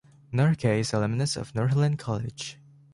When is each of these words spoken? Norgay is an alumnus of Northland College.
Norgay 0.33 0.79
is 0.79 0.93
an 0.93 0.97
alumnus 0.97 1.35
of 1.37 1.53
Northland 1.53 1.99
College. 1.99 2.57